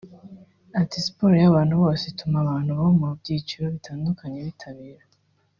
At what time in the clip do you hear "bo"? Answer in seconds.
2.79-2.87